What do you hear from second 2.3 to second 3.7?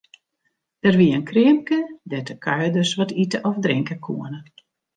kuierders wat ite of